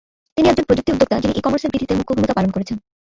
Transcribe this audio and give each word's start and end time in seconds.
তিনি 0.35 0.47
একজন 0.49 0.65
প্রযুক্তি 0.67 0.91
উদ্যোক্তা 0.95 1.17
যিনি 1.23 1.33
ই-কমার্সের 1.39 1.71
বৃদ্ধিতে 1.71 1.93
মুখ্য 1.99 2.13
ভূমিকা 2.17 2.37
পালন 2.37 2.49
করেছেন। 2.53 2.77